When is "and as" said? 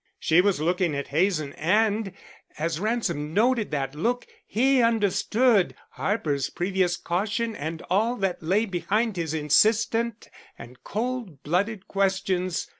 1.53-2.79